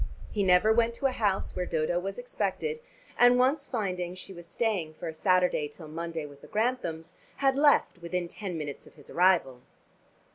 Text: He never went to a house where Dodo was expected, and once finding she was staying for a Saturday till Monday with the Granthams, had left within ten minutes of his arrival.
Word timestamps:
He 0.31 0.41
never 0.41 0.73
went 0.73 0.95
to 0.95 1.05
a 1.05 1.11
house 1.11 1.55
where 1.55 1.67
Dodo 1.67 1.99
was 1.99 2.17
expected, 2.17 2.79
and 3.19 3.37
once 3.37 3.67
finding 3.67 4.15
she 4.15 4.33
was 4.33 4.47
staying 4.47 4.95
for 4.95 5.07
a 5.07 5.13
Saturday 5.13 5.67
till 5.67 5.87
Monday 5.89 6.25
with 6.25 6.41
the 6.41 6.47
Granthams, 6.47 7.13
had 7.35 7.55
left 7.55 7.99
within 7.99 8.27
ten 8.27 8.57
minutes 8.57 8.87
of 8.87 8.95
his 8.95 9.11
arrival. 9.11 9.61